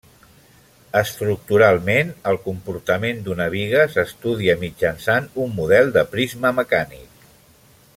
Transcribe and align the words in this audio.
Estructuralment 1.01 2.09
el 2.31 2.39
comportament 2.47 3.21
d'una 3.27 3.49
biga 3.57 3.85
s'estudia 3.97 4.59
mitjançant 4.67 5.31
un 5.45 5.57
model 5.61 5.97
de 5.99 6.09
prisma 6.17 6.57
mecànic. 6.63 7.27